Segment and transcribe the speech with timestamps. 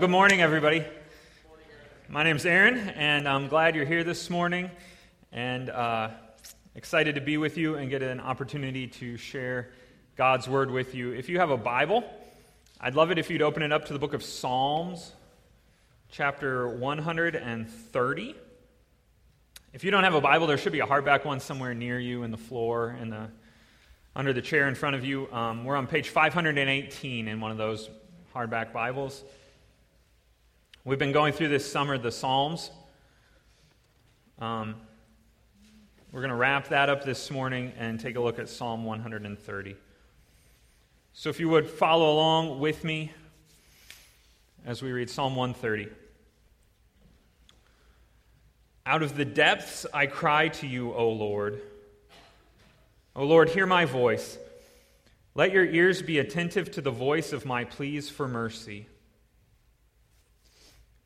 [0.00, 0.82] Good morning, everybody.
[2.08, 4.70] My name's Aaron, and I'm glad you're here this morning,
[5.30, 6.08] and uh,
[6.74, 9.72] excited to be with you and get an opportunity to share
[10.16, 11.12] God's word with you.
[11.12, 12.02] If you have a Bible,
[12.80, 15.12] I'd love it if you'd open it up to the book of Psalms,
[16.10, 18.34] chapter 130.
[19.74, 22.22] If you don't have a Bible, there should be a hardback one somewhere near you
[22.22, 23.28] in the floor, in the
[24.16, 25.30] under the chair in front of you.
[25.30, 27.90] Um, we're on page 518 in one of those
[28.34, 29.22] hardback Bibles.
[30.90, 32.72] We've been going through this summer the Psalms.
[34.40, 34.74] Um,
[36.10, 39.76] we're going to wrap that up this morning and take a look at Psalm 130.
[41.12, 43.12] So, if you would follow along with me
[44.66, 45.94] as we read Psalm 130.
[48.84, 51.60] Out of the depths I cry to you, O Lord.
[53.14, 54.38] O Lord, hear my voice.
[55.36, 58.88] Let your ears be attentive to the voice of my pleas for mercy.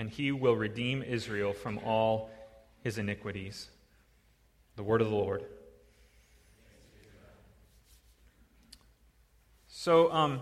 [0.00, 2.30] and he will redeem Israel from all
[2.82, 3.68] his iniquities.
[4.76, 5.44] The word of the Lord.
[9.68, 10.40] So, um,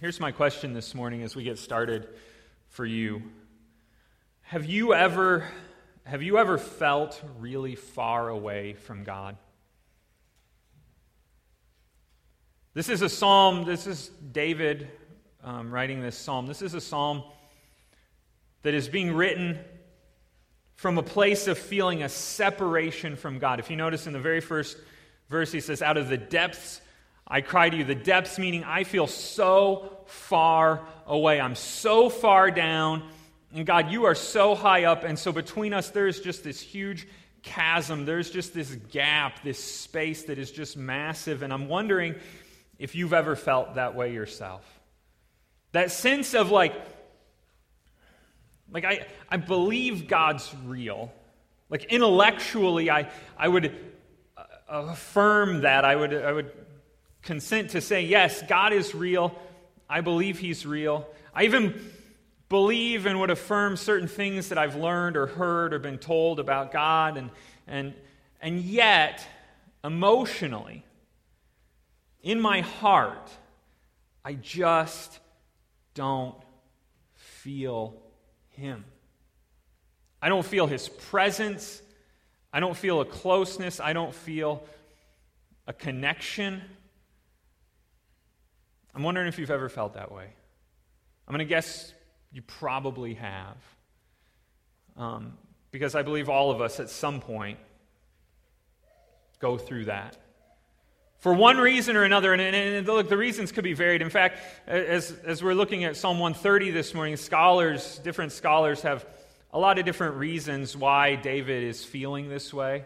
[0.00, 2.08] here's my question this morning as we get started
[2.68, 3.22] for you.
[4.40, 5.46] Have you ever
[6.04, 9.36] have you ever felt really far away from God?
[12.74, 13.64] This is a psalm.
[13.64, 14.90] This is David
[15.44, 16.48] um, writing this psalm.
[16.48, 17.22] This is a psalm
[18.62, 19.58] that is being written
[20.74, 23.60] from a place of feeling a separation from God.
[23.60, 24.76] If you notice in the very first
[25.28, 26.80] verse, he says, Out of the depths
[27.26, 27.84] I cry to you.
[27.84, 31.40] The depths meaning I feel so far away.
[31.40, 33.08] I'm so far down.
[33.54, 35.04] And God, you are so high up.
[35.04, 37.06] And so between us, there is just this huge
[37.42, 38.04] chasm.
[38.04, 41.42] There's just this gap, this space that is just massive.
[41.42, 42.16] And I'm wondering
[42.78, 44.64] if you've ever felt that way yourself.
[45.72, 46.74] That sense of like,
[48.72, 51.12] like, I, I believe God's real.
[51.68, 53.74] Like, intellectually, I, I would
[54.36, 55.84] uh, affirm that.
[55.84, 56.50] I would, I would
[57.22, 59.38] consent to say, yes, God is real.
[59.88, 61.06] I believe He's real.
[61.34, 61.92] I even
[62.48, 66.72] believe and would affirm certain things that I've learned or heard or been told about
[66.72, 67.16] God.
[67.16, 67.30] And,
[67.66, 67.94] and,
[68.40, 69.26] and yet,
[69.82, 70.84] emotionally,
[72.22, 73.30] in my heart,
[74.24, 75.18] I just
[75.94, 76.36] don't
[77.14, 78.01] feel
[78.52, 78.84] him.
[80.20, 81.82] I don't feel His presence.
[82.52, 83.80] I don't feel a closeness.
[83.80, 84.62] I don't feel
[85.66, 86.62] a connection.
[88.94, 90.26] I'm wondering if you've ever felt that way.
[91.26, 91.92] I'm going to guess
[92.30, 93.56] you probably have.
[94.96, 95.38] Um,
[95.70, 97.58] because I believe all of us at some point
[99.38, 100.16] go through that
[101.22, 102.32] for one reason or another.
[102.32, 104.02] And, and, and, look, the reasons could be varied.
[104.02, 109.06] In fact, as, as we're looking at Psalm 130 this morning, scholars, different scholars, have
[109.52, 112.84] a lot of different reasons why David is feeling this way.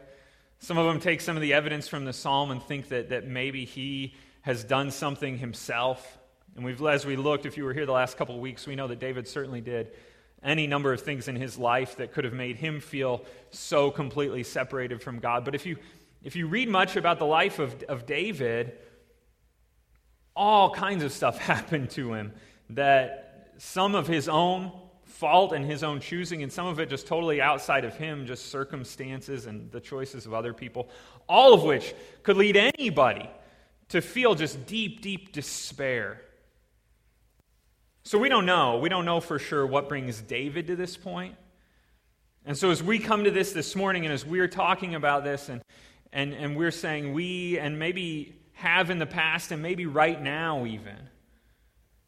[0.59, 3.27] Some of them take some of the evidence from the psalm and think that, that
[3.27, 6.19] maybe he has done something himself.
[6.57, 8.77] And we've, as we looked, if you were here the last couple of weeks, we
[8.77, 9.93] know that David certainly did
[10.43, 14.43] any number of things in his life that could have made him feel so completely
[14.43, 15.43] separated from God.
[15.43, 15.79] But if you
[16.27, 18.73] if you read much about the life of, of David,
[20.35, 22.33] all kinds of stuff happened to him
[22.71, 24.73] that some of his own
[25.05, 28.47] fault and his own choosing, and some of it just totally outside of him, just
[28.47, 30.91] circumstances and the choices of other people,
[31.29, 31.95] all of which
[32.25, 33.31] could lead anybody
[33.91, 36.21] to feel just deep, deep despair.
[38.03, 38.79] So we don't know.
[38.79, 41.37] We don't know for sure what brings David to this point.
[42.45, 45.49] And so as we come to this this morning, and as we're talking about this,
[45.49, 45.63] and
[46.13, 50.65] and, and we're saying we, and maybe have in the past, and maybe right now
[50.65, 50.97] even,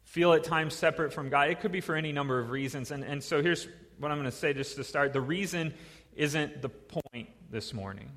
[0.03, 1.49] feel at times separate from God.
[1.49, 2.91] It could be for any number of reasons.
[2.91, 3.67] And, and so here's
[3.99, 5.13] what I'm going to say just to start.
[5.13, 5.73] The reason
[6.15, 8.09] isn't the point this morning,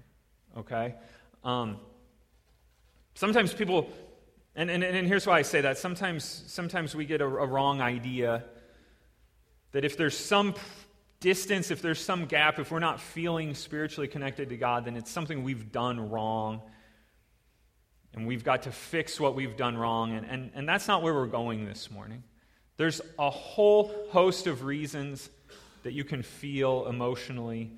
[0.57, 0.95] okay?
[1.45, 1.79] Um,
[3.15, 3.91] sometimes people,
[4.57, 5.77] and, and, and here's why I say that.
[5.77, 8.45] Sometimes, sometimes we get a, a wrong idea
[9.73, 10.55] that if there's some
[11.23, 15.11] distance, if there's some gap, if we're not feeling spiritually connected to God, then it's
[15.11, 16.61] something we've done wrong.
[18.13, 20.13] And we've got to fix what we've done wrong.
[20.13, 22.25] And, and, and that's not where we're going this morning.
[22.77, 25.31] There's a whole host of reasons
[25.85, 27.71] that you can feel emotionally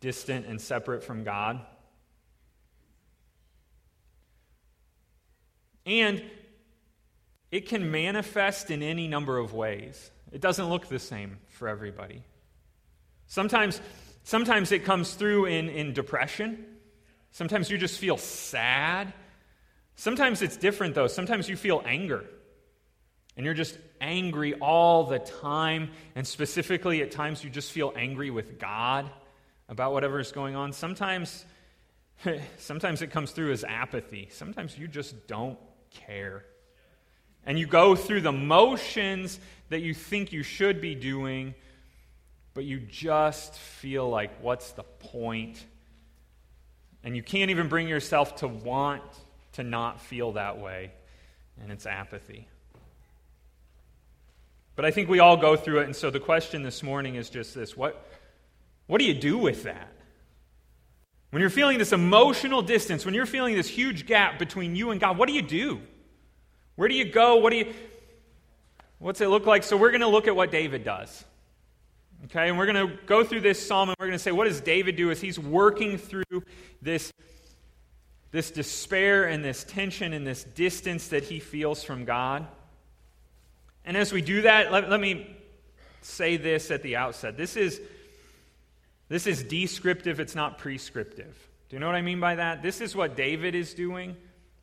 [0.00, 1.60] distant and separate from God.
[5.84, 6.22] And
[7.50, 10.10] it can manifest in any number of ways.
[10.32, 12.22] It doesn't look the same for everybody.
[13.26, 13.80] Sometimes,
[14.24, 16.64] sometimes it comes through in, in depression.
[17.32, 19.12] Sometimes you just feel sad.
[19.96, 21.06] Sometimes it's different, though.
[21.06, 22.24] Sometimes you feel anger.
[23.36, 25.90] And you're just angry all the time.
[26.14, 29.10] And specifically, at times, you just feel angry with God
[29.68, 30.72] about whatever is going on.
[30.72, 31.44] Sometimes,
[32.58, 34.28] sometimes it comes through as apathy.
[34.32, 35.58] Sometimes you just don't
[35.90, 36.44] care.
[37.44, 39.38] And you go through the motions
[39.68, 41.54] that you think you should be doing,
[42.56, 45.62] but you just feel like, what's the point?
[47.04, 49.02] And you can't even bring yourself to want
[49.52, 50.90] to not feel that way,
[51.60, 52.48] and it's apathy.
[54.74, 57.28] But I think we all go through it, and so the question this morning is
[57.28, 58.10] just this what,
[58.86, 59.92] what do you do with that?
[61.32, 64.98] When you're feeling this emotional distance, when you're feeling this huge gap between you and
[65.00, 65.82] God, what do you do?
[66.76, 67.36] Where do you go?
[67.36, 67.74] What do you
[68.98, 69.62] What's it look like?
[69.62, 71.22] So we're going to look at what David does.
[72.24, 74.48] Okay, and we're going to go through this psalm and we're going to say, what
[74.48, 76.24] does David do as he's working through
[76.82, 77.12] this,
[78.32, 82.46] this despair and this tension and this distance that he feels from God?
[83.84, 85.36] And as we do that, let, let me
[86.00, 87.36] say this at the outset.
[87.36, 87.80] This is,
[89.08, 91.36] this is descriptive, it's not prescriptive.
[91.68, 92.62] Do you know what I mean by that?
[92.62, 94.16] This is what David is doing.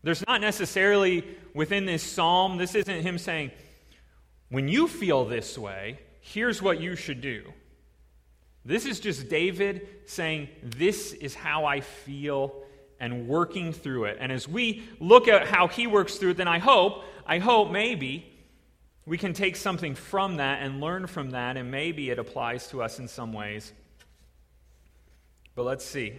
[0.04, 1.24] There's not necessarily
[1.54, 3.52] within this psalm, this isn't him saying,
[4.50, 7.44] when you feel this way, here's what you should do.
[8.66, 12.64] This is just David saying, This is how I feel,
[13.00, 14.18] and working through it.
[14.20, 17.72] And as we look at how he works through it, then I hope, I hope
[17.72, 18.26] maybe
[19.06, 22.82] we can take something from that and learn from that, and maybe it applies to
[22.82, 23.74] us in some ways.
[25.56, 26.14] But let's see.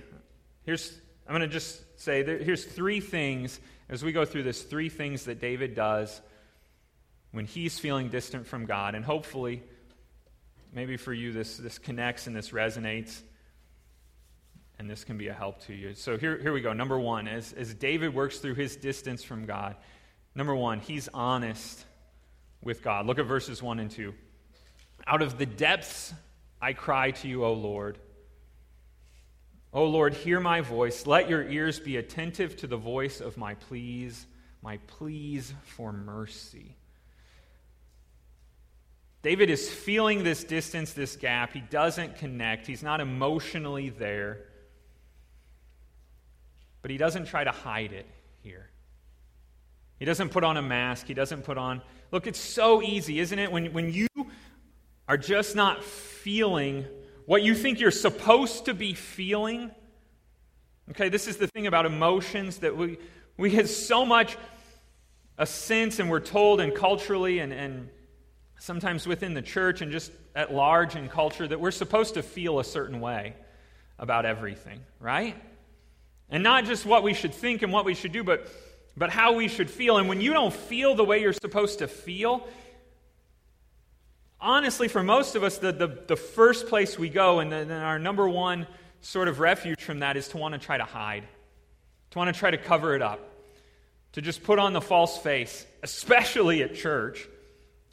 [0.64, 0.94] Here's,
[1.26, 3.58] I'm going to just say, there, here's three things,
[3.88, 6.20] as we go through this, three things that David does
[7.32, 8.94] when he's feeling distant from God.
[8.94, 9.62] And hopefully,
[10.74, 13.22] maybe for you, this, this connects and this resonates,
[14.78, 15.94] and this can be a help to you.
[15.94, 16.72] So here, here we go.
[16.72, 19.76] Number one, as, as David works through his distance from God,
[20.34, 21.84] number one, he's honest
[22.60, 23.06] with God.
[23.06, 24.12] Look at verses 1 and 2.
[25.06, 26.12] Out of the depths
[26.60, 27.98] I cry to you, O Lord.
[29.72, 31.06] O Lord, hear my voice.
[31.06, 34.26] Let your ears be attentive to the voice of my pleas,
[34.62, 36.76] my pleas for mercy.
[39.24, 41.54] David is feeling this distance, this gap.
[41.54, 44.40] He doesn't connect, he's not emotionally there.
[46.82, 48.06] But he doesn't try to hide it
[48.42, 48.68] here.
[49.98, 51.06] He doesn't put on a mask.
[51.06, 51.80] He doesn't put on.
[52.10, 53.50] Look, it's so easy, isn't it?
[53.50, 54.06] When, when you
[55.08, 56.84] are just not feeling
[57.24, 59.70] what you think you're supposed to be feeling.
[60.90, 62.98] Okay, this is the thing about emotions that we,
[63.38, 64.36] we get so much
[65.38, 67.88] a sense, and we're told, and culturally, and, and
[68.58, 72.58] sometimes within the church and just at large in culture, that we're supposed to feel
[72.58, 73.34] a certain way
[73.98, 75.36] about everything, right?
[76.30, 78.48] And not just what we should think and what we should do, but,
[78.96, 79.98] but how we should feel.
[79.98, 82.48] And when you don't feel the way you're supposed to feel,
[84.40, 87.98] honestly, for most of us, the, the, the first place we go and then our
[87.98, 88.66] number one
[89.00, 91.24] sort of refuge from that is to want to try to hide,
[92.10, 93.20] to want to try to cover it up,
[94.12, 97.28] to just put on the false face, especially at church.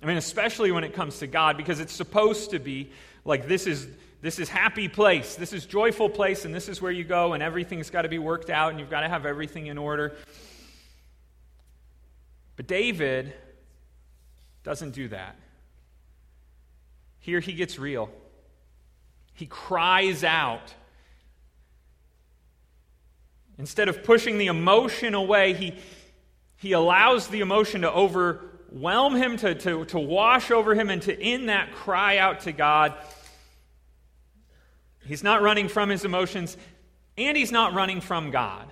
[0.01, 2.91] I mean, especially when it comes to God, because it's supposed to be
[3.23, 3.87] like this is
[4.21, 7.41] this is happy place, this is joyful place, and this is where you go, and
[7.41, 10.13] everything's got to be worked out, and you've got to have everything in order.
[12.55, 13.33] But David
[14.63, 15.35] doesn't do that.
[17.19, 18.11] Here he gets real.
[19.33, 20.73] He cries out.
[23.57, 25.75] Instead of pushing the emotion away, he,
[26.57, 31.01] he allows the emotion to over whelm him, to, to, to wash over him, and
[31.03, 32.93] to in that cry out to God.
[35.05, 36.57] He's not running from his emotions,
[37.17, 38.71] and he's not running from God.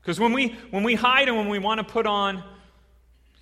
[0.00, 2.42] Because when we, when we hide and when we want to put on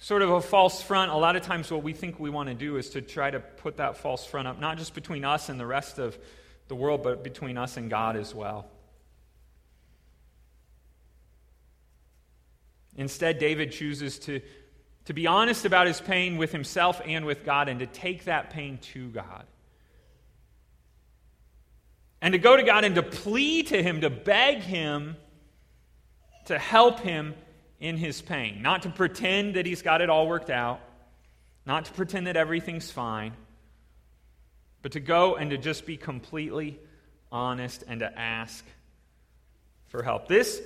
[0.01, 2.55] sort of a false front, a lot of times what we think we want to
[2.55, 5.59] do is to try to put that false front up, not just between us and
[5.59, 6.19] the rest of
[6.69, 8.67] the world, but between us and God as well.
[12.97, 14.41] Instead, David chooses to
[15.09, 18.51] to be honest about his pain with himself and with God, and to take that
[18.51, 19.45] pain to God.
[22.23, 25.17] And to go to God and to plead to Him, to beg Him
[26.49, 27.35] to help him
[27.79, 28.63] in his pain.
[28.63, 30.81] Not to pretend that he's got it all worked out,
[31.67, 33.35] not to pretend that everything's fine,
[34.81, 36.79] but to go and to just be completely
[37.31, 38.65] honest and to ask
[39.89, 40.27] for help.
[40.27, 40.63] This,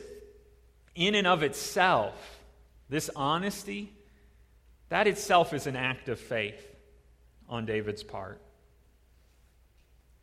[0.95, 2.15] in and of itself,
[2.89, 3.93] this honesty,
[4.93, 6.63] that itself is an act of faith
[7.49, 8.43] on David's part.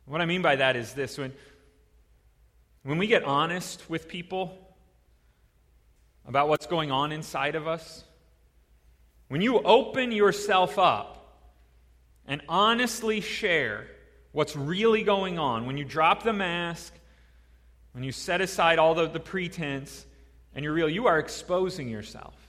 [0.06, 1.32] What I mean by that is this when,
[2.84, 4.56] when we get honest with people
[6.24, 8.04] about what's going on inside of us,
[9.26, 11.42] when you open yourself up
[12.24, 13.88] and honestly share
[14.30, 16.94] what's really going on, when you drop the mask,
[17.90, 20.06] when you set aside all the, the pretense,
[20.54, 22.39] and you're real, you are exposing yourself.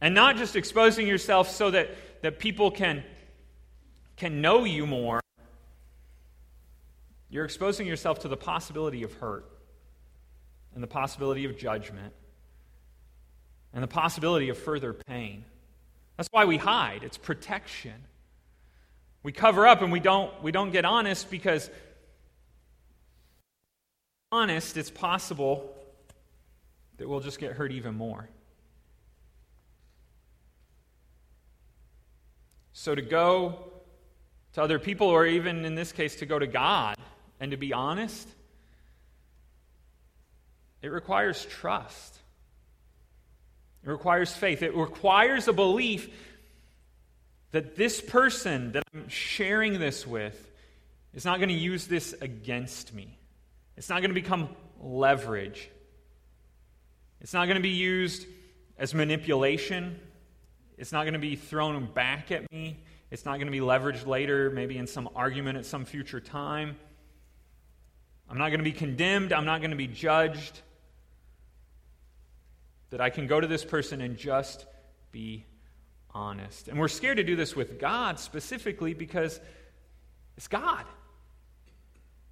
[0.00, 1.90] And not just exposing yourself so that,
[2.22, 3.04] that people can,
[4.16, 5.20] can know you more,
[7.28, 9.46] you're exposing yourself to the possibility of hurt
[10.74, 12.12] and the possibility of judgment
[13.72, 15.44] and the possibility of further pain.
[16.16, 17.94] That's why we hide, it's protection.
[19.22, 21.70] We cover up and we don't, we don't get honest because,
[24.32, 25.74] honest, it's possible
[26.96, 28.28] that we'll just get hurt even more.
[32.80, 33.58] So to go
[34.54, 36.96] to other people, or even in this case, to go to God
[37.38, 38.26] and to be honest,
[40.80, 42.16] it requires trust.
[43.84, 44.62] It requires faith.
[44.62, 46.08] It requires a belief
[47.50, 50.50] that this person that I'm sharing this with
[51.12, 53.18] is not going to use this against me.
[53.76, 55.68] It's not going to become leverage.
[57.20, 58.26] It's not going to be used
[58.78, 60.00] as manipulation.
[60.80, 62.78] It's not going to be thrown back at me.
[63.10, 66.74] It's not going to be leveraged later, maybe in some argument at some future time.
[68.30, 69.34] I'm not going to be condemned.
[69.34, 70.58] I'm not going to be judged
[72.88, 74.64] that I can go to this person and just
[75.12, 75.44] be
[76.14, 76.68] honest.
[76.68, 79.38] And we're scared to do this with God specifically because
[80.38, 80.86] it's God.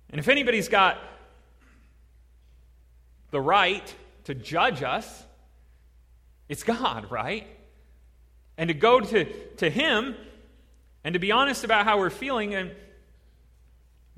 [0.08, 0.96] And if anybody's got
[3.30, 5.22] the right to judge us,
[6.48, 7.46] it's God, right?
[8.58, 9.24] And to go to,
[9.56, 10.14] to Him
[11.04, 12.72] and to be honest about how we're feeling, and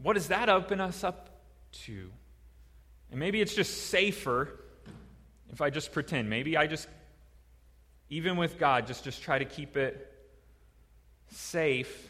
[0.02, 1.30] what does that open us up
[1.84, 2.10] to?
[3.10, 4.48] And maybe it's just safer
[5.52, 6.30] if I just pretend.
[6.30, 6.88] Maybe I just,
[8.08, 10.10] even with God, just, just try to keep it
[11.32, 12.08] safe.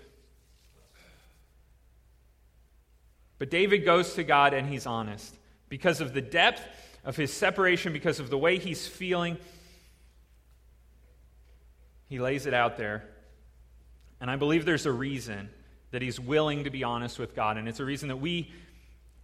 [3.39, 5.35] But David goes to God and he's honest.
[5.69, 6.63] Because of the depth
[7.05, 9.37] of his separation, because of the way he's feeling,
[12.11, 13.05] he lays it out there.
[14.21, 15.49] And I believe there's a reason
[15.93, 17.57] that he's willing to be honest with God.
[17.57, 18.53] And it's a reason that we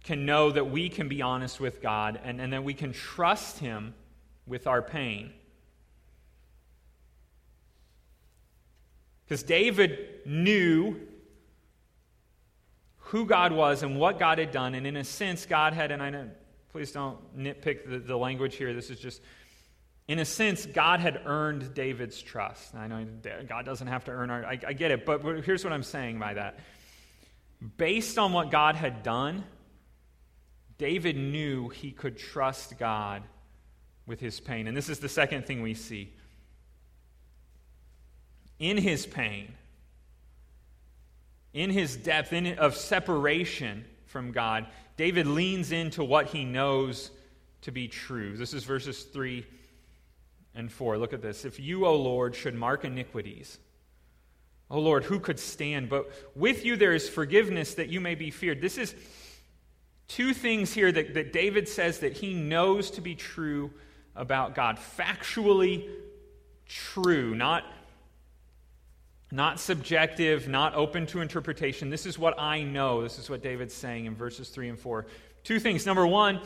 [0.03, 3.59] can know that we can be honest with God and, and that we can trust
[3.59, 3.93] him
[4.47, 5.31] with our pain.
[9.25, 10.95] Because David knew
[12.99, 14.75] who God was and what God had done.
[14.75, 16.29] And in a sense, God had, and I know,
[16.71, 18.73] please don't nitpick the, the language here.
[18.73, 19.21] This is just,
[20.07, 22.73] in a sense, God had earned David's trust.
[22.75, 23.05] I know
[23.47, 26.17] God doesn't have to earn our, I, I get it, but here's what I'm saying
[26.17, 26.59] by that.
[27.75, 29.43] Based on what God had done,
[30.77, 33.23] David knew he could trust God
[34.05, 34.67] with his pain.
[34.67, 36.13] And this is the second thing we see.
[38.59, 39.53] In his pain,
[41.53, 47.11] in his depth in, of separation from God, David leans into what he knows
[47.61, 48.37] to be true.
[48.37, 49.45] This is verses 3
[50.57, 50.97] and 4.
[50.97, 51.45] Look at this.
[51.45, 53.59] If you, O Lord, should mark iniquities,
[54.69, 55.87] O Lord, who could stand?
[55.87, 58.59] But with you there is forgiveness that you may be feared.
[58.59, 58.93] This is
[60.07, 63.71] two things here that, that David says that he knows to be true
[64.15, 64.77] about God.
[64.97, 65.87] Factually
[66.65, 67.63] true, not,
[69.31, 71.89] not subjective, not open to interpretation.
[71.89, 73.03] This is what I know.
[73.03, 75.05] This is what David's saying in verses 3 and 4.
[75.45, 75.85] Two things.
[75.85, 76.41] Number one,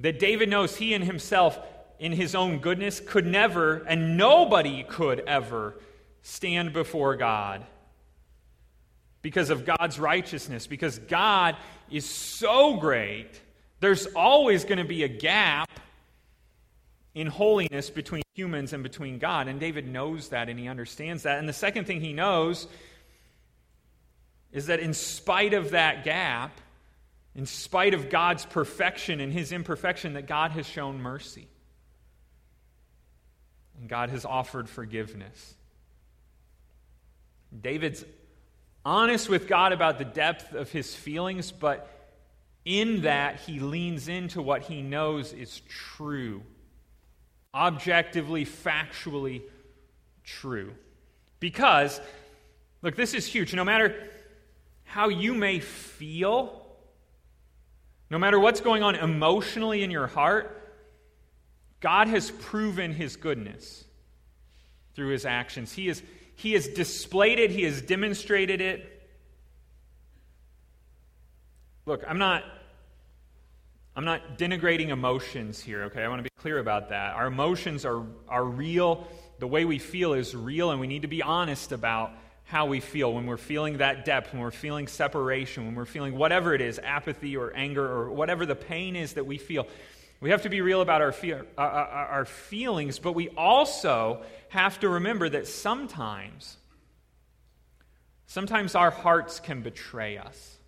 [0.00, 1.58] that David knows he and himself,
[2.00, 5.76] in his own goodness, could never, and nobody could ever,
[6.22, 7.64] stand before God
[9.22, 11.56] because of God's righteousness, because God
[11.90, 13.28] is so great,
[13.80, 15.70] there's always going to be a gap
[17.14, 19.46] in holiness between humans and between God.
[19.46, 21.38] And David knows that and he understands that.
[21.38, 22.66] And the second thing he knows
[24.52, 26.58] is that in spite of that gap,
[27.34, 31.49] in spite of God's perfection and his imperfection, that God has shown mercy.
[33.80, 35.54] And God has offered forgiveness.
[37.60, 38.04] David's
[38.84, 41.88] honest with God about the depth of his feelings, but
[42.64, 46.42] in that he leans into what he knows is true
[47.54, 49.42] objectively, factually
[50.24, 50.72] true.
[51.40, 52.00] Because,
[52.82, 53.54] look, this is huge.
[53.54, 54.08] No matter
[54.84, 56.64] how you may feel,
[58.08, 60.59] no matter what's going on emotionally in your heart,
[61.80, 63.84] God has proven his goodness
[64.94, 65.72] through his actions.
[65.72, 66.02] He, is,
[66.36, 68.86] he has displayed it, he has demonstrated it.
[71.86, 72.44] Look, I'm not
[73.96, 76.02] I'm not denigrating emotions here, okay?
[76.02, 77.14] I want to be clear about that.
[77.14, 79.06] Our emotions are, are real.
[79.40, 82.12] The way we feel is real, and we need to be honest about
[82.44, 86.16] how we feel when we're feeling that depth, when we're feeling separation, when we're feeling
[86.16, 89.66] whatever it is apathy or anger or whatever the pain is that we feel.
[90.20, 94.22] We have to be real about our, fear, uh, uh, our feelings, but we also
[94.50, 96.58] have to remember that sometimes,
[98.26, 100.58] sometimes our hearts can betray us.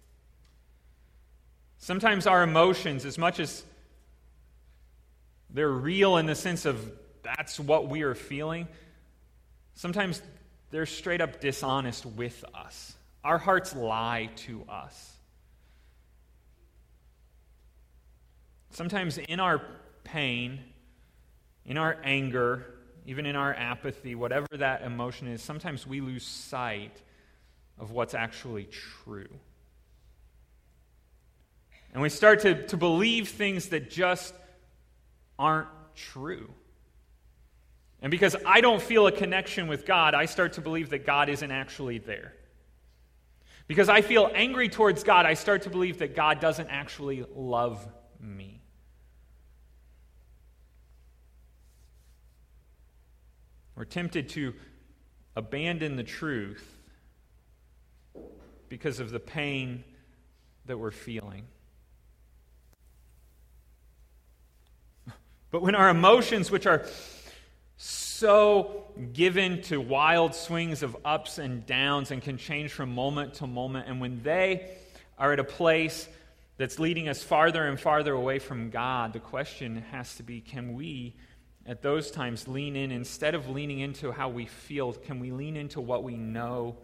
[1.76, 3.62] Sometimes our emotions, as much as
[5.50, 6.90] they're real in the sense of
[7.22, 8.66] that's what we are feeling,
[9.74, 10.22] sometimes
[10.70, 12.94] they're straight up dishonest with us.
[13.22, 15.11] Our hearts lie to us.
[18.72, 19.62] Sometimes in our
[20.02, 20.60] pain,
[21.66, 22.66] in our anger,
[23.06, 27.02] even in our apathy, whatever that emotion is, sometimes we lose sight
[27.78, 28.64] of what's actually
[29.04, 29.28] true.
[31.92, 34.34] And we start to, to believe things that just
[35.38, 36.48] aren't true.
[38.00, 41.28] And because I don't feel a connection with God, I start to believe that God
[41.28, 42.32] isn't actually there.
[43.68, 47.86] Because I feel angry towards God, I start to believe that God doesn't actually love
[48.18, 48.61] me.
[53.82, 54.54] We're tempted to
[55.34, 56.64] abandon the truth
[58.68, 59.82] because of the pain
[60.66, 61.46] that we're feeling.
[65.50, 66.86] But when our emotions, which are
[67.76, 73.48] so given to wild swings of ups and downs and can change from moment to
[73.48, 74.76] moment, and when they
[75.18, 76.08] are at a place
[76.56, 80.74] that's leading us farther and farther away from God, the question has to be can
[80.74, 81.16] we,
[81.66, 82.90] at those times, lean in?
[82.90, 86.76] Instead of leaning into how we feel, can we lean into what we know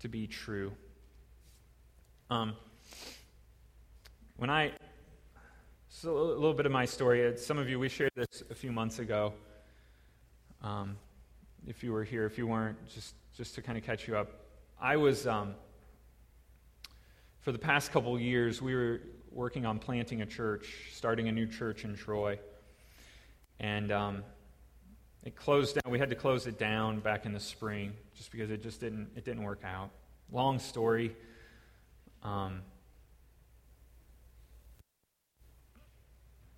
[0.00, 0.72] to be true?
[2.30, 2.54] Um,
[4.36, 4.72] when I
[5.96, 7.32] so, a little bit of my story.
[7.38, 9.32] Some of you, we shared this a few months ago.
[10.60, 10.96] Um,
[11.68, 14.28] if you were here, if you weren't, just, just to kind of catch you up.
[14.78, 15.54] I was, um,
[17.40, 21.46] for the past couple years, we were working on planting a church, starting a new
[21.46, 22.40] church in Troy.
[23.64, 24.24] And um,
[25.24, 25.90] it closed down.
[25.90, 29.08] We had to close it down back in the spring just because it just didn't,
[29.16, 29.88] it didn't work out.
[30.30, 31.16] Long story.
[32.22, 32.60] Um,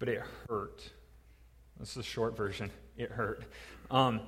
[0.00, 0.82] but it hurt.
[1.78, 2.72] This is the short version.
[2.96, 3.44] It hurt.
[3.88, 4.20] Um,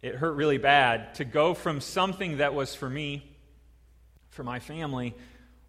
[0.00, 3.30] it hurt really bad to go from something that was for me,
[4.30, 5.14] for my family,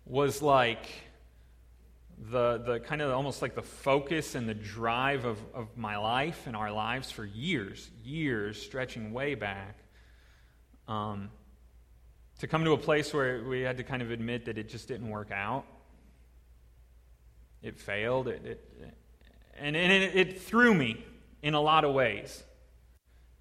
[0.06, 0.88] was like
[2.30, 6.46] the, the kind of almost like the focus and the drive of, of my life
[6.46, 9.78] and our lives for years, years, stretching way back.
[10.88, 11.30] Um,
[12.40, 14.88] to come to a place where we had to kind of admit that it just
[14.88, 15.66] didn't work out.
[17.62, 18.28] It failed.
[18.28, 18.94] It, it,
[19.58, 21.04] and, and it, it, threw me
[21.42, 22.44] in a lot of ways,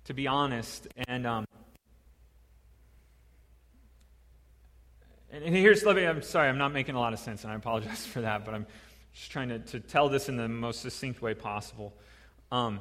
[0.05, 0.87] to be honest.
[1.09, 1.47] And, um,
[5.33, 7.57] and, here's, let me, I'm sorry, I'm not making a lot of sense, and I
[7.57, 8.66] apologize for that, but I'm
[9.12, 11.95] just trying to, to tell this in the most succinct way possible.
[12.51, 12.81] Um,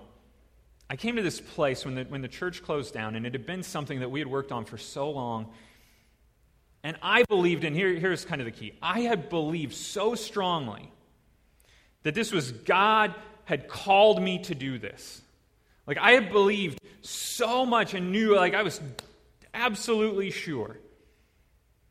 [0.90, 3.46] I came to this place when the, when the church closed down, and it had
[3.46, 5.52] been something that we had worked on for so long.
[6.84, 10.92] And I believed, and here, here's kind of the key I had believed so strongly
[12.04, 13.14] that this was God
[13.46, 15.22] had called me to do this.
[15.86, 18.80] Like I had believed so much and knew, like I was
[19.54, 20.78] absolutely sure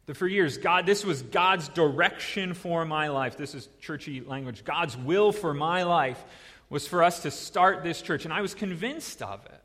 [0.08, 3.36] that for years, God, this was God's direction for my life.
[3.36, 4.64] This is churchy language.
[4.64, 6.24] God's will for my life
[6.70, 9.62] was for us to start this church, and I was convinced of it.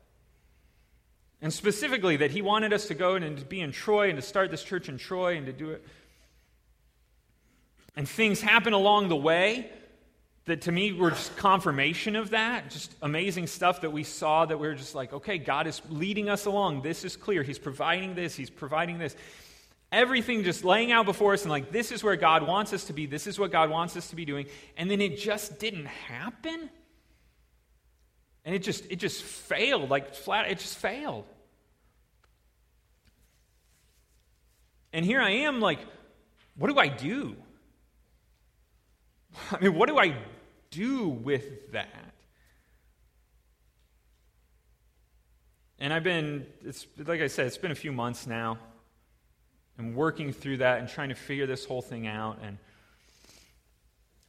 [1.40, 4.22] And specifically, that He wanted us to go and to be in Troy and to
[4.22, 5.82] start this church in Troy and to do it.
[7.96, 9.70] And things happen along the way
[10.44, 12.68] that to me were just confirmation of that.
[12.68, 16.28] Just amazing stuff that we saw that we were just like, okay, God is leading
[16.28, 16.82] us along.
[16.82, 17.42] This is clear.
[17.42, 19.16] He's providing this, He's providing this.
[19.94, 22.92] Everything just laying out before us and like, this is where God wants us to
[22.92, 23.06] be.
[23.06, 24.46] This is what God wants us to be doing.
[24.76, 26.68] And then it just didn't happen.
[28.44, 31.24] And it just it just failed, like flat, it just failed.
[34.92, 35.78] And here I am, like,
[36.56, 37.36] what do I do?
[39.52, 40.16] I mean, what do I
[40.70, 42.14] do with that?
[45.78, 48.58] And I've been, it's like I said, it's been a few months now.
[49.76, 52.38] And working through that and trying to figure this whole thing out.
[52.42, 52.58] And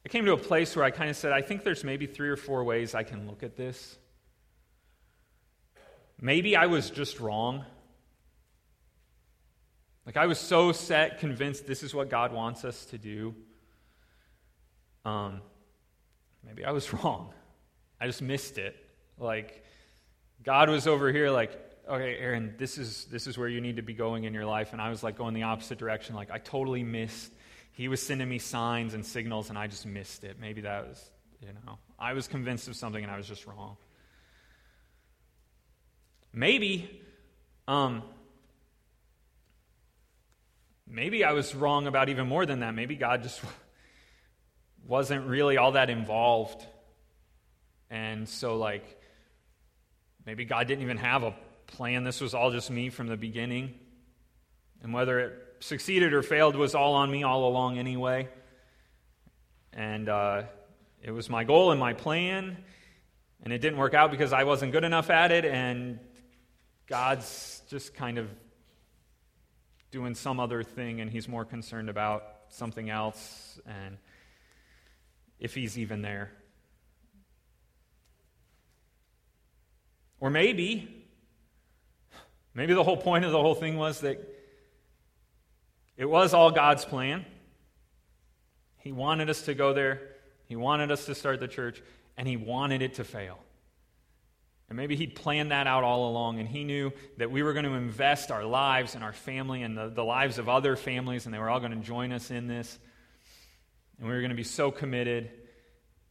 [0.04, 2.28] I came to a place where I kind of said, I think there's maybe three
[2.28, 3.96] or four ways I can look at this.
[6.20, 7.64] Maybe I was just wrong.
[10.06, 13.34] Like I was so set, convinced this is what God wants us to do.
[15.04, 15.40] Um,
[16.44, 17.32] maybe I was wrong.
[18.00, 18.76] I just missed it.
[19.18, 19.64] Like
[20.42, 21.50] God was over here, like,
[21.88, 24.72] okay, Aaron, this is this is where you need to be going in your life,
[24.72, 26.14] and I was like going the opposite direction.
[26.14, 27.32] Like I totally missed.
[27.72, 30.38] He was sending me signs and signals, and I just missed it.
[30.40, 31.10] Maybe that was,
[31.42, 33.76] you know, I was convinced of something, and I was just wrong.
[36.32, 37.02] Maybe,
[37.68, 38.02] um,
[40.86, 42.74] maybe I was wrong about even more than that.
[42.74, 43.42] Maybe God just
[44.86, 46.64] wasn't really all that involved.
[47.90, 48.84] And so, like,
[50.24, 51.34] maybe God didn't even have a
[51.66, 52.04] plan.
[52.04, 53.74] This was all just me from the beginning.
[54.82, 58.28] And whether it succeeded or failed was all on me all along anyway.
[59.72, 60.42] And uh,
[61.02, 62.56] it was my goal and my plan.
[63.42, 65.44] And it didn't work out because I wasn't good enough at it.
[65.44, 65.98] And
[66.86, 68.28] God's just kind of
[69.90, 73.98] doing some other thing and he's more concerned about something else and
[75.38, 76.30] if he's even there.
[80.18, 80.95] Or maybe,
[82.56, 84.18] maybe the whole point of the whole thing was that
[85.96, 87.24] it was all God's plan.
[88.78, 90.00] He wanted us to go there,
[90.46, 91.82] He wanted us to start the church,
[92.16, 93.38] and He wanted it to fail.
[94.68, 97.66] And maybe he'd planned that out all along, and he knew that we were going
[97.66, 101.32] to invest our lives and our family and the, the lives of other families, and
[101.32, 102.76] they were all going to join us in this.
[103.98, 105.30] And we were going to be so committed,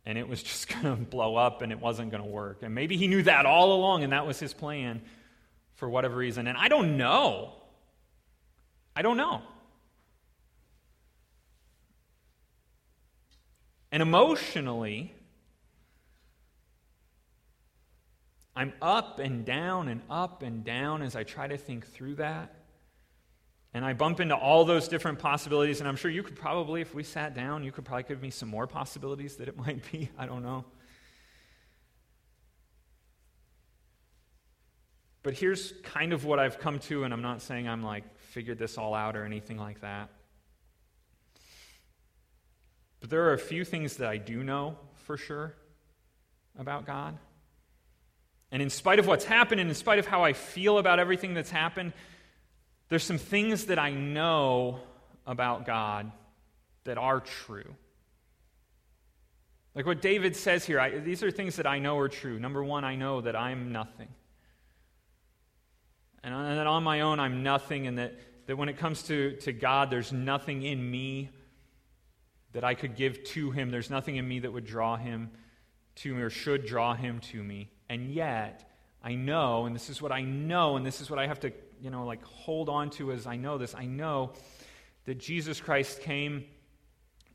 [0.05, 2.63] and it was just going to blow up, and it wasn't going to work.
[2.63, 5.01] And maybe he knew that all along, and that was his plan
[5.75, 6.47] for whatever reason.
[6.47, 7.53] And I don't know.
[8.95, 9.41] I don't know.
[13.91, 15.13] And emotionally,
[18.55, 22.53] I'm up and down and up and down as I try to think through that.
[23.73, 26.95] And I bump into all those different possibilities, and I'm sure you could probably, if
[26.95, 30.09] we sat down, you could probably give me some more possibilities that it might be.
[30.17, 30.63] I don't know.
[35.25, 38.59] But here's kind of what I've come to, and I'm not saying I'm like figured
[38.59, 40.11] this all out or anything like that.
[42.99, 45.55] But there are a few things that I do know for sure
[46.59, 47.17] about God.
[48.51, 51.33] And in spite of what's happened, and in spite of how I feel about everything
[51.33, 51.93] that's happened,
[52.89, 54.79] there's some things that I know
[55.25, 56.11] about God
[56.83, 57.73] that are true.
[59.73, 62.37] Like what David says here, I, these are things that I know are true.
[62.37, 64.09] Number one, I know that I'm nothing.
[66.25, 68.15] And, and that on my own, I'm nothing, and that,
[68.47, 71.29] that when it comes to, to God, there's nothing in me
[72.53, 73.69] that I could give to Him.
[73.69, 75.29] There's nothing in me that would draw Him
[75.97, 77.69] to me or should draw Him to me.
[77.89, 78.67] And yet,
[79.03, 81.53] I know, and this is what I know, and this is what I have to,
[81.79, 83.75] you know, like hold on to as I know this.
[83.75, 84.33] I know
[85.05, 86.45] that Jesus Christ came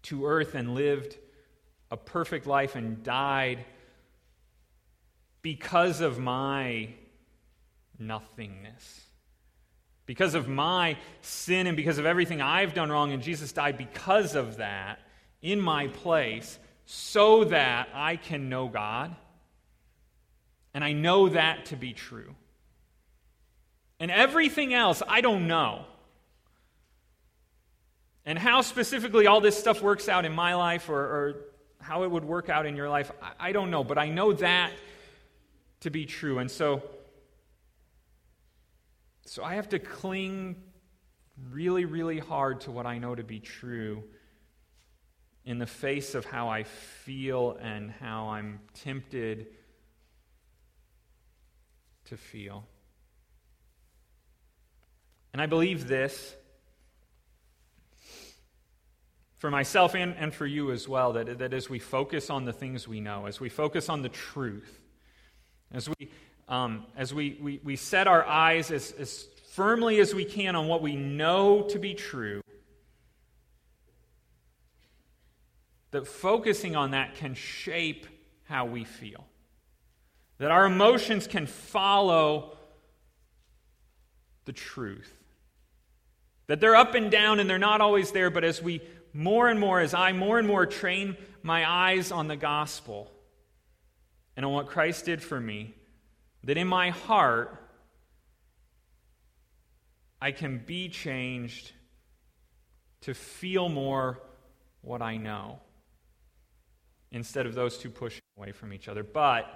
[0.03, 1.17] to earth and lived
[1.93, 3.65] a perfect life and died
[5.43, 6.89] because of my
[8.01, 9.01] nothingness.
[10.07, 14.35] Because of my sin and because of everything I've done wrong, and Jesus died because
[14.35, 14.99] of that
[15.43, 19.15] in my place so that I can know God
[20.75, 22.35] and I know that to be true.
[23.99, 25.85] And everything else, I don't know.
[28.25, 31.37] And how specifically all this stuff works out in my life or, or
[31.81, 33.85] how it would work out in your life, I, I don't know.
[33.85, 34.73] But I know that
[35.81, 36.39] to be true.
[36.39, 36.83] And so,
[39.25, 40.57] so I have to cling
[41.51, 44.05] really, really hard to what I know to be true
[45.45, 49.47] in the face of how I feel and how I'm tempted
[52.07, 52.67] to feel.
[55.33, 56.35] And I believe this
[59.39, 62.53] for myself and, and for you as well that, that as we focus on the
[62.53, 64.83] things we know, as we focus on the truth,
[65.73, 66.11] as we,
[66.51, 70.67] um, as we, we, we set our eyes as, as firmly as we can on
[70.67, 72.43] what we know to be true,
[75.93, 78.07] that focusing on that can shape
[78.45, 79.25] how we feel.
[80.39, 82.57] That our emotions can follow
[84.45, 85.13] the truth.
[86.49, 88.81] That they're up and down and they're not always there, but as we
[89.13, 93.11] more and more, as I more and more train my eyes on the gospel
[94.37, 95.75] and on what Christ did for me,
[96.45, 97.57] that in my heart
[100.21, 101.73] I can be changed
[103.03, 104.21] to feel more
[104.83, 105.61] what I know
[107.11, 109.03] instead of those two pushing away from each other.
[109.03, 109.47] But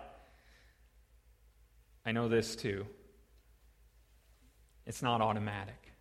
[2.04, 2.86] I know this too
[4.86, 5.92] it's not automatic.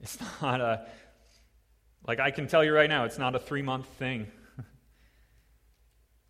[0.00, 0.86] It's not a,
[2.06, 4.26] like I can tell you right now, it's not a three month thing.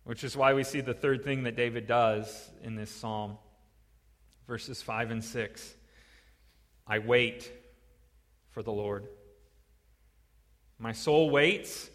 [0.07, 3.37] Which is why we see the third thing that David does in this psalm,
[4.47, 5.75] verses 5 and 6.
[6.87, 7.51] I wait
[8.51, 9.05] for the Lord.
[10.79, 11.89] My soul waits,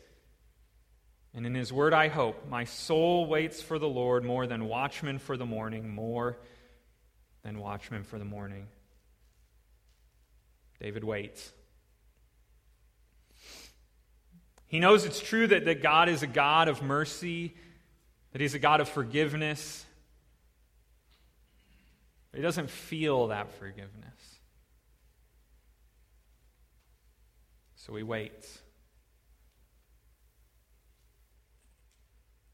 [1.33, 2.47] and in his word I hope.
[2.51, 6.37] My soul waits for the Lord more than watchmen for the morning, more
[7.43, 8.67] than watchmen for the morning.
[10.79, 11.51] David waits.
[14.67, 17.55] He knows it's true that, that God is a God of mercy,
[18.33, 19.85] that He's a God of forgiveness.
[22.31, 24.39] But he doesn't feel that forgiveness.
[27.77, 28.59] So he waits.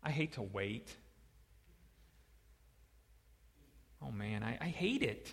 [0.03, 0.93] I hate to wait.
[4.03, 5.33] Oh man, I, I hate it.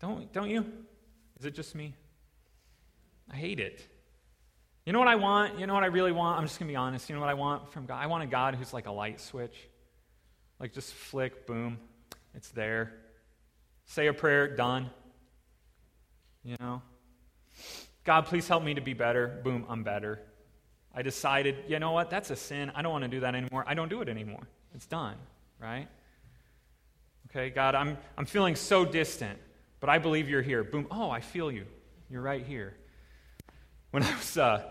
[0.00, 0.64] Don't, don't you?
[1.38, 1.94] Is it just me?
[3.30, 3.86] I hate it.
[4.90, 5.56] You know what I want?
[5.60, 6.36] You know what I really want?
[6.36, 7.08] I'm just going to be honest.
[7.08, 8.02] You know what I want from God?
[8.02, 9.54] I want a God who's like a light switch.
[10.58, 11.78] Like just flick, boom,
[12.34, 12.92] it's there.
[13.86, 14.90] Say a prayer, done.
[16.42, 16.82] You know?
[18.02, 19.40] God, please help me to be better.
[19.44, 20.22] Boom, I'm better.
[20.92, 22.10] I decided, you know what?
[22.10, 22.72] That's a sin.
[22.74, 23.64] I don't want to do that anymore.
[23.68, 24.42] I don't do it anymore.
[24.74, 25.14] It's done,
[25.60, 25.86] right?
[27.30, 29.38] Okay, God, I'm, I'm feeling so distant,
[29.78, 30.64] but I believe you're here.
[30.64, 30.88] Boom.
[30.90, 31.64] Oh, I feel you.
[32.10, 32.74] You're right here.
[33.92, 34.64] When I was uh,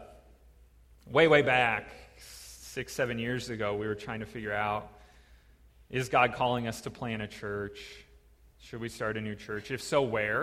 [1.11, 4.91] way, way back, six, seven years ago, we were trying to figure out
[5.89, 7.79] is God calling us to plant a church?
[8.59, 9.71] Should we start a new church?
[9.71, 10.41] If so, where?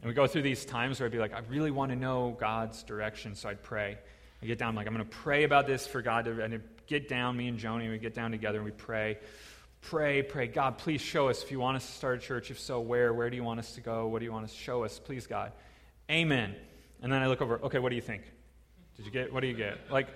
[0.00, 2.34] And we go through these times where I'd be like, I really want to know
[2.40, 3.98] God's direction, so I'd pray.
[4.42, 6.62] I get down, I'm like, I'm going to pray about this for God to, and
[6.86, 9.18] get down, me and Joni, we get down together and we pray.
[9.82, 12.50] Pray, pray, God, please show us if you want us to start a church.
[12.50, 13.12] If so, where?
[13.12, 14.06] Where do you want us to go?
[14.06, 14.98] What do you want us to show us?
[14.98, 15.52] Please, God.
[16.10, 16.54] Amen.
[17.02, 18.22] And then I look over, okay, what do you think?
[19.02, 19.90] Did you get, what do you get?
[19.90, 20.06] Like,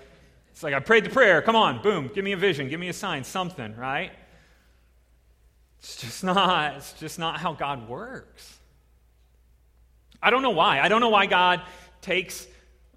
[0.53, 1.43] it's like I prayed the prayer.
[1.43, 4.13] Come on, boom, give me a vision, give me a sign, something, right?
[5.81, 8.61] It's just not, it's just not how God works.
[10.23, 10.79] I don't know why.
[10.79, 11.63] I don't know why God
[12.01, 12.47] takes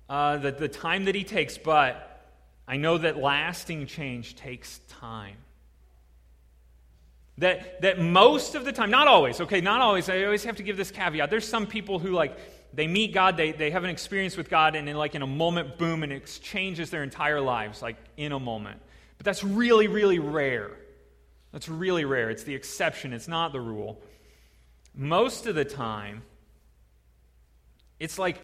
[0.07, 2.23] uh, the, the time that he takes, but
[2.67, 5.37] I know that lasting change takes time.
[7.39, 10.63] That, that most of the time, not always, okay, not always, I always have to
[10.63, 11.31] give this caveat.
[11.31, 12.37] There's some people who, like,
[12.73, 15.27] they meet God, they, they have an experience with God, and in, like, in a
[15.27, 18.79] moment, boom, and it changes their entire lives, like, in a moment.
[19.17, 20.71] But that's really, really rare.
[21.51, 22.29] That's really rare.
[22.29, 23.99] It's the exception, it's not the rule.
[24.93, 26.21] Most of the time,
[27.99, 28.39] it's like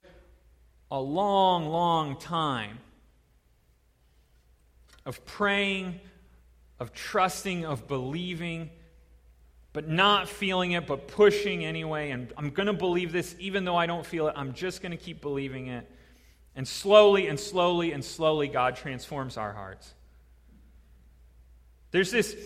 [0.92, 2.80] a long, long time
[5.06, 6.00] of praying,
[6.80, 8.70] of trusting, of believing,
[9.76, 12.12] but not feeling it, but pushing anyway.
[12.12, 14.34] And I'm going to believe this even though I don't feel it.
[14.38, 15.86] I'm just going to keep believing it.
[16.56, 19.94] And slowly and slowly and slowly, God transforms our hearts.
[21.92, 22.38] There's this,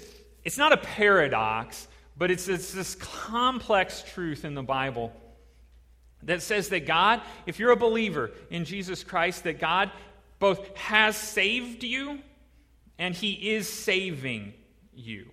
[0.43, 1.87] it's not a paradox,
[2.17, 5.13] but it's, it's this complex truth in the Bible
[6.23, 9.91] that says that God, if you're a believer in Jesus Christ, that God
[10.39, 12.21] both has saved you
[12.97, 14.53] and He is saving
[14.95, 15.27] you.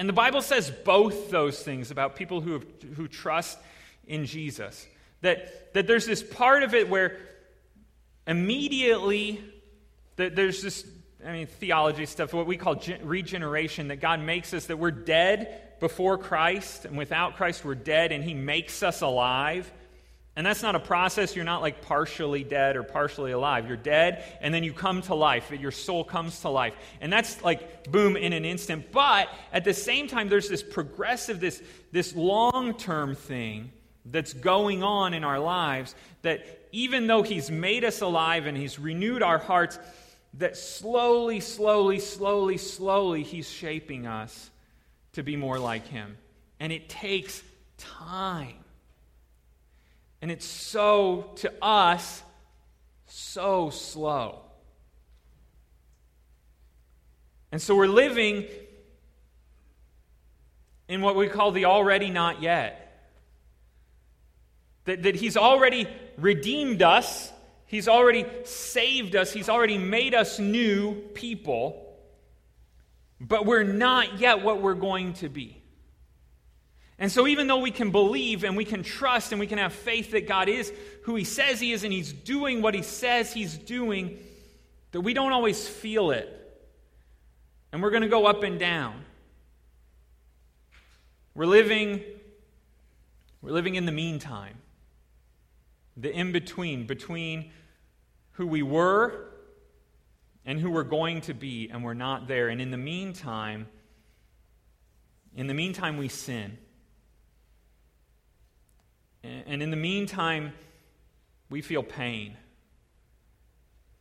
[0.00, 2.64] And the Bible says both those things about people who, have,
[2.96, 3.58] who trust
[4.06, 4.86] in Jesus.
[5.20, 7.18] That, that there's this part of it where
[8.26, 9.44] immediately
[10.16, 10.86] that there's this,
[11.22, 15.78] I mean, theology stuff, what we call regeneration, that God makes us that we're dead
[15.80, 19.70] before Christ, and without Christ, we're dead, and He makes us alive.
[20.40, 21.36] And that's not a process.
[21.36, 23.68] You're not like partially dead or partially alive.
[23.68, 25.50] You're dead, and then you come to life.
[25.50, 26.72] Your soul comes to life.
[27.02, 28.90] And that's like boom in an instant.
[28.90, 33.70] But at the same time, there's this progressive, this, this long term thing
[34.06, 38.78] that's going on in our lives that even though He's made us alive and He's
[38.78, 39.78] renewed our hearts,
[40.38, 44.50] that slowly, slowly, slowly, slowly, He's shaping us
[45.12, 46.16] to be more like Him.
[46.58, 47.42] And it takes
[47.76, 48.59] time.
[50.22, 52.22] And it's so, to us,
[53.06, 54.42] so slow.
[57.52, 58.46] And so we're living
[60.88, 62.86] in what we call the already not yet.
[64.84, 67.32] That, that He's already redeemed us,
[67.66, 71.96] He's already saved us, He's already made us new people,
[73.20, 75.59] but we're not yet what we're going to be.
[77.00, 79.72] And so, even though we can believe and we can trust and we can have
[79.72, 80.70] faith that God is
[81.04, 84.18] who He says He is and He's doing what He says He's doing,
[84.92, 86.36] that we don't always feel it.
[87.72, 89.02] And we're going to go up and down.
[91.34, 92.02] We're living,
[93.40, 94.58] we're living in the meantime,
[95.96, 97.50] the in between, between
[98.32, 99.24] who we were
[100.44, 102.48] and who we're going to be, and we're not there.
[102.48, 103.68] And in the meantime,
[105.34, 106.58] in the meantime, we sin.
[109.22, 110.52] And in the meantime,
[111.50, 112.36] we feel pain.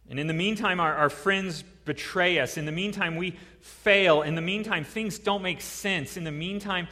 [0.10, 2.58] And in the meantime, our, our friends betray us.
[2.58, 4.22] In the meantime, we fail.
[4.22, 6.18] In the meantime, things don't make sense.
[6.18, 6.88] In the meantime,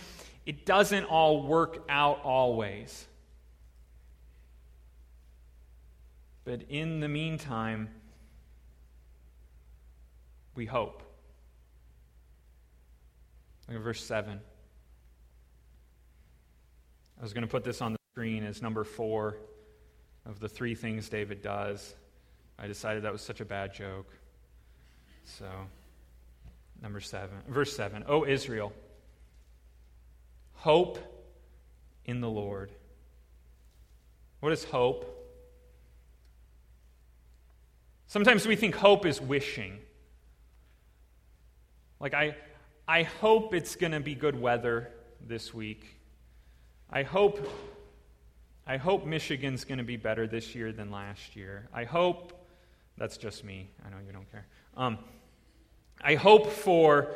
[0.45, 3.07] it doesn't all work out always.
[6.43, 7.89] But in the meantime,
[10.55, 11.03] we hope.
[13.67, 14.39] Look at verse 7.
[17.19, 19.37] I was going to put this on the screen as number four
[20.25, 21.93] of the three things David does.
[22.57, 24.11] I decided that was such a bad joke.
[25.23, 25.45] So,
[26.81, 28.03] number seven, verse seven.
[28.07, 28.73] O Israel,
[30.53, 30.97] hope
[32.05, 32.71] in the Lord.
[34.39, 35.05] What is hope?
[38.07, 39.77] Sometimes we think hope is wishing.
[41.99, 42.35] Like, I,
[42.87, 44.89] I hope it's going to be good weather
[45.23, 45.99] this week.
[46.89, 47.47] I hope,
[48.69, 51.69] I hope Michigan's going to be better this year than last year.
[51.73, 52.33] I hope,
[52.97, 53.69] that's just me.
[53.85, 54.45] I know you don't care.
[54.75, 54.97] Um,
[56.01, 57.15] I hope for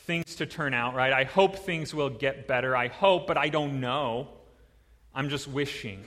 [0.00, 1.10] things to turn out right.
[1.10, 2.76] I hope things will get better.
[2.76, 4.28] I hope, but I don't know.
[5.14, 6.04] I'm just wishing.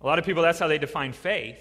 [0.00, 1.58] A lot of people, that's how they define faith.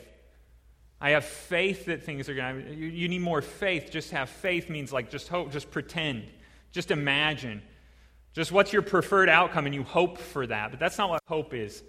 [0.99, 2.75] I have faith that things are going to.
[2.75, 3.89] You, you need more faith.
[3.89, 6.25] Just have faith means like just hope, just pretend,
[6.71, 7.63] just imagine.
[8.33, 10.69] Just what's your preferred outcome, and you hope for that.
[10.69, 11.83] But that's not what hope is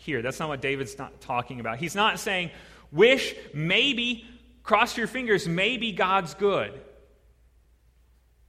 [0.00, 0.22] here.
[0.22, 1.78] That's not what David's not talking about.
[1.78, 2.50] He's not saying,
[2.90, 4.24] wish, maybe,
[4.62, 6.80] cross your fingers, maybe God's good.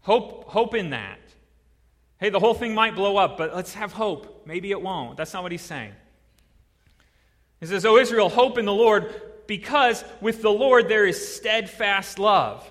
[0.02, 1.20] Hope, hope in that.
[2.20, 4.44] Hey, the whole thing might blow up, but let's have hope.
[4.46, 5.18] Maybe it won't.
[5.18, 5.94] That's not what he's saying.
[7.60, 9.14] He says, O Israel, hope in the Lord
[9.48, 12.70] because with the Lord there is steadfast love,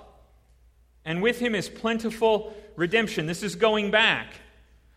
[1.05, 3.27] and with him is plentiful redemption.
[3.27, 4.33] This is going back.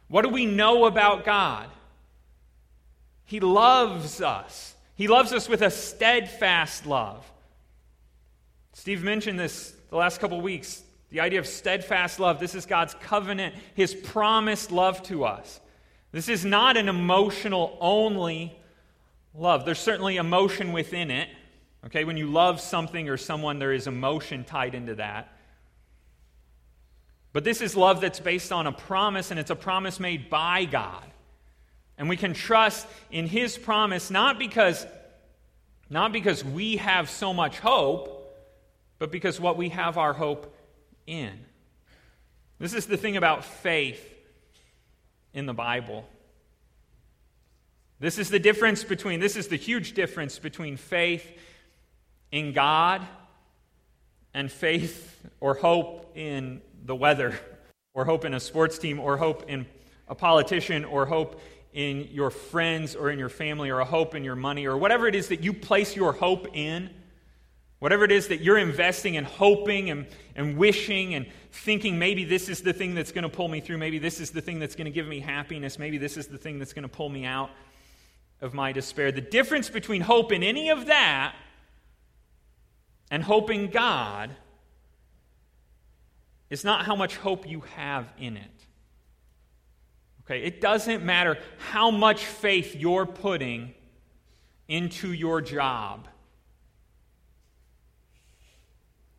[0.08, 1.70] What do we know about God?
[3.26, 4.76] He loves us.
[4.96, 7.30] He loves us with a steadfast love.
[8.74, 10.84] Steve mentioned this the last couple weeks.
[11.10, 12.40] The idea of steadfast love.
[12.40, 15.60] This is God's covenant, His promised love to us.
[16.12, 18.56] This is not an emotional only
[19.34, 19.66] love.
[19.66, 21.30] There's certainly emotion within it.
[21.86, 25.34] Okay, when you love something or someone, there is emotion tied into that.
[27.34, 30.66] But this is love that's based on a promise, and it's a promise made by
[30.66, 31.04] God.
[31.98, 34.86] And we can trust in His promise not because,
[35.90, 38.20] not because we have so much hope,
[39.00, 40.56] but because what we have our hope
[41.06, 41.32] in.
[42.60, 44.02] This is the thing about faith
[45.34, 46.08] in the Bible.
[48.00, 51.26] This is the difference between, this is the huge difference between faith
[52.32, 53.02] in God
[54.34, 57.38] and faith or hope in the weather,
[57.94, 59.66] or hope in a sports team, or hope in
[60.08, 61.40] a politician, or hope
[61.74, 65.08] in your friends or in your family, or a hope in your money, or whatever
[65.08, 66.90] it is that you place your hope in,
[67.80, 72.48] whatever it is that you're investing and hoping and, and wishing and thinking maybe this
[72.48, 74.76] is the thing that's going to pull me through, maybe this is the thing that's
[74.76, 77.26] going to give me happiness, maybe this is the thing that's going to pull me
[77.26, 77.50] out
[78.40, 79.12] of my despair.
[79.12, 81.36] The difference between hope in any of that
[83.10, 84.32] and hoping God
[86.50, 88.53] is not how much hope you have in it.
[90.26, 91.38] Okay, it doesn't matter
[91.72, 93.74] how much faith you're putting
[94.68, 96.08] into your job.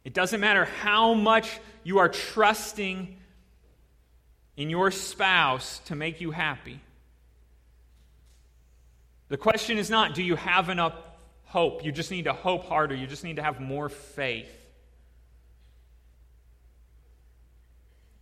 [0.04, 3.16] It doesn't matter how much you are trusting
[4.56, 6.80] in your spouse to make you happy.
[9.28, 10.94] The question is not, do you have enough
[11.54, 11.84] hope.
[11.84, 12.96] You just need to hope harder.
[12.96, 14.50] You just need to have more faith.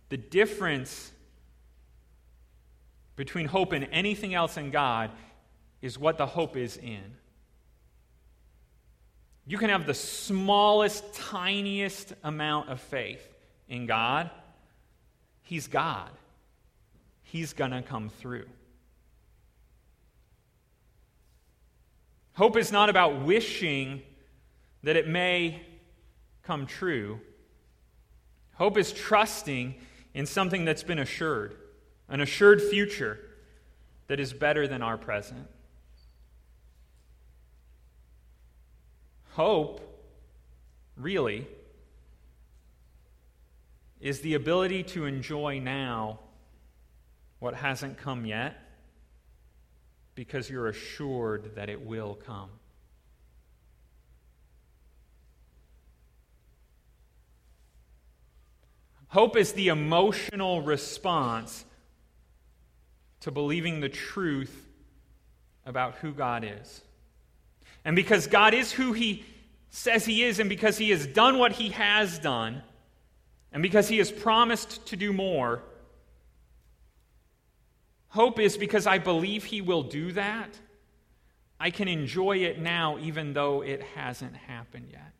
[0.09, 1.11] The difference
[3.15, 5.11] between hope and anything else in God
[5.81, 7.17] is what the hope is in.
[9.45, 13.21] You can have the smallest, tiniest amount of faith
[13.67, 14.29] in God.
[15.41, 16.09] He's God.
[17.23, 18.45] He's going to come through.
[22.35, 24.01] Hope is not about wishing
[24.83, 25.61] that it may
[26.41, 27.19] come true.
[28.55, 29.75] Hope is trusting
[30.13, 31.55] in something that's been assured.
[32.09, 33.19] An assured future
[34.07, 35.47] that is better than our present.
[39.31, 39.81] Hope,
[40.95, 41.47] really,
[43.99, 46.19] is the ability to enjoy now
[47.39, 48.59] what hasn't come yet
[50.15, 52.49] because you're assured that it will come.
[59.07, 61.65] Hope is the emotional response
[63.23, 64.67] to believing the truth
[65.65, 66.81] about who God is.
[67.85, 69.23] And because God is who He
[69.69, 72.63] says He is, and because He has done what He has done,
[73.53, 75.63] and because He has promised to do more,
[78.09, 80.59] hope is because I believe He will do that.
[81.61, 85.13] I can enjoy it now, even though it hasn't happened yet.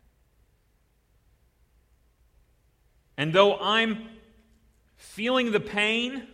[3.16, 4.08] And though I'm
[4.98, 6.28] feeling the pain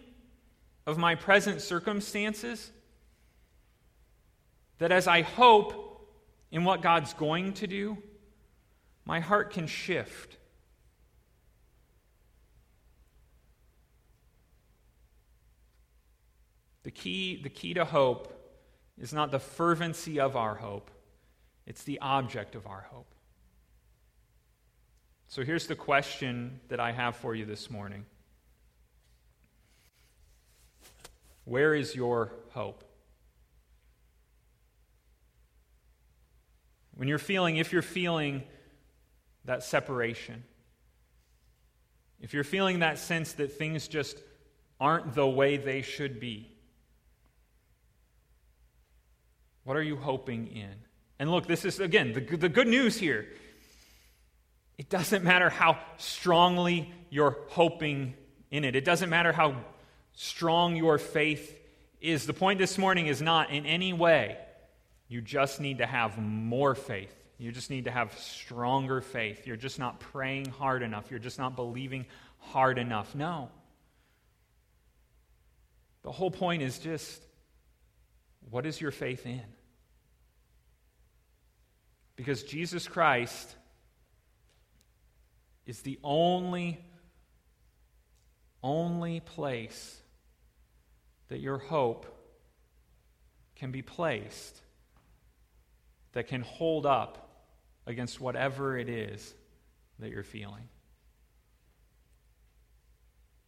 [0.91, 2.71] of my present circumstances,
[4.79, 6.11] that as I hope
[6.51, 7.97] in what God's going to do,
[9.05, 10.37] my heart can shift.
[16.83, 18.37] The key, the key to hope
[18.99, 20.91] is not the fervency of our hope,
[21.67, 23.15] it's the object of our hope.
[25.29, 28.05] So here's the question that I have for you this morning
[31.51, 32.85] Where is your hope?
[36.95, 38.45] When you're feeling, if you're feeling
[39.47, 40.45] that separation,
[42.21, 44.17] if you're feeling that sense that things just
[44.79, 46.57] aren't the way they should be,
[49.65, 50.77] what are you hoping in?
[51.19, 53.27] And look, this is, again, the, the good news here.
[54.79, 58.15] It doesn't matter how strongly you're hoping
[58.53, 59.57] in it, it doesn't matter how
[60.21, 61.59] strong your faith
[62.01, 62.27] is.
[62.27, 64.37] The point this morning is not in any way
[65.09, 67.13] you just need to have more faith.
[67.39, 69.47] You just need to have stronger faith.
[69.47, 71.11] You're just not praying hard enough.
[71.11, 72.05] You're just not believing
[72.39, 73.15] hard enough.
[73.15, 73.49] No.
[76.03, 77.21] The whole point is just
[78.51, 79.43] what is your faith in?
[82.15, 83.57] Because Jesus Christ
[85.67, 86.79] is the only,
[88.63, 90.00] only place
[91.31, 92.07] that your hope
[93.57, 94.61] can be placed
[96.13, 97.29] that can hold up
[97.87, 99.35] against whatever it is
[100.01, 100.69] that you're feeling.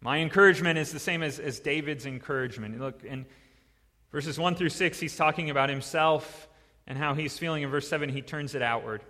[0.00, 2.78] My encouragement is the same as, as David's encouragement.
[2.80, 3.26] Look, in
[4.10, 6.48] verses 1 through 6, he's talking about himself
[6.86, 7.62] and how he's feeling.
[7.62, 9.02] In verse 7, he turns it outward.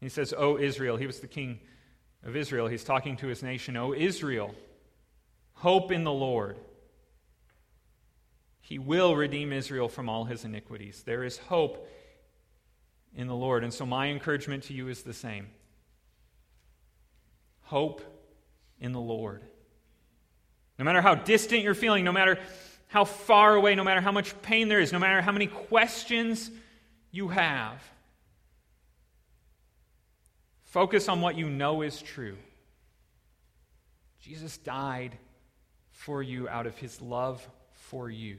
[0.00, 1.60] He says, O Israel, he was the king
[2.24, 2.66] of Israel.
[2.66, 4.54] He's talking to his nation, O Israel,
[5.54, 6.58] hope in the Lord.
[8.64, 11.02] He will redeem Israel from all his iniquities.
[11.04, 11.86] There is hope
[13.14, 13.62] in the Lord.
[13.62, 15.48] And so, my encouragement to you is the same
[17.60, 18.00] hope
[18.80, 19.42] in the Lord.
[20.78, 22.38] No matter how distant you're feeling, no matter
[22.88, 26.50] how far away, no matter how much pain there is, no matter how many questions
[27.10, 27.82] you have,
[30.62, 32.38] focus on what you know is true.
[34.22, 35.18] Jesus died
[35.90, 37.46] for you out of his love
[37.94, 38.38] for you.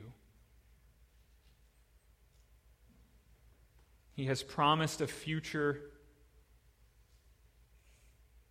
[4.12, 5.80] He has promised a future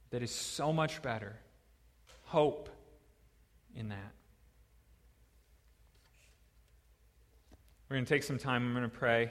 [0.08, 1.36] that is so much better.
[2.22, 2.70] Hope
[3.76, 4.14] in that.
[7.90, 8.66] We're going to take some time.
[8.66, 9.30] I'm going to pray,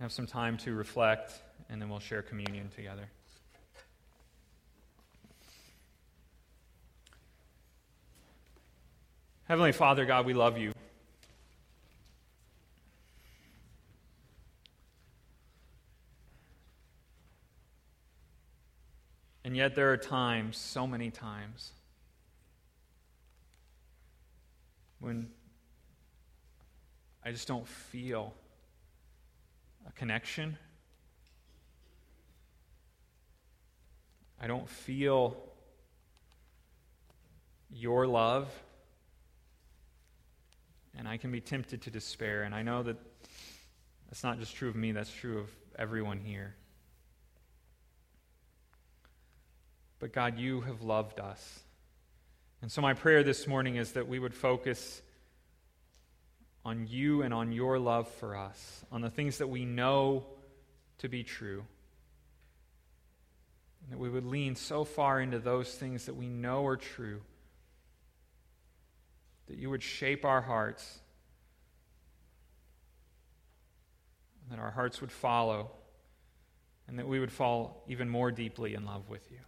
[0.00, 1.32] have some time to reflect,
[1.70, 3.08] and then we'll share communion together.
[9.48, 10.72] Heavenly Father, God, we love you.
[19.44, 21.70] And yet, there are times, so many times,
[24.98, 25.28] when
[27.24, 28.34] I just don't feel
[29.88, 30.58] a connection.
[34.40, 35.36] I don't feel
[37.70, 38.48] your love.
[40.98, 42.42] And I can be tempted to despair.
[42.42, 42.96] And I know that
[44.08, 46.54] that's not just true of me, that's true of everyone here.
[49.98, 51.60] But God, you have loved us.
[52.62, 55.02] And so, my prayer this morning is that we would focus
[56.64, 60.24] on you and on your love for us, on the things that we know
[60.98, 61.64] to be true.
[63.82, 67.20] And that we would lean so far into those things that we know are true
[69.46, 70.98] that you would shape our hearts,
[74.50, 75.70] that our hearts would follow,
[76.88, 79.38] and that we would fall even more deeply in love with you.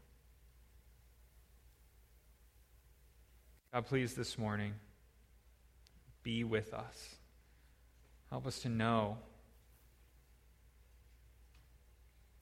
[3.72, 4.74] God, please this morning,
[6.22, 7.16] be with us.
[8.30, 9.18] Help us to know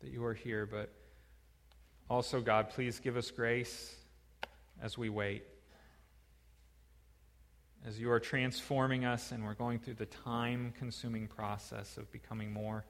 [0.00, 0.92] that you are here, but
[2.08, 3.96] also, God, please give us grace
[4.80, 5.42] as we wait.
[7.84, 12.52] As you are transforming us and we're going through the time consuming process of becoming
[12.52, 12.84] more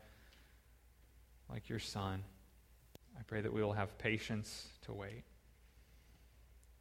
[1.51, 2.23] like your Son,
[3.19, 5.25] I pray that we will have patience to wait.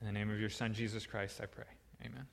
[0.01, 1.65] In the name of your Son, Jesus Christ, I pray.
[2.05, 2.25] Amen.